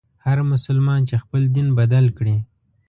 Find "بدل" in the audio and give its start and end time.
1.79-2.05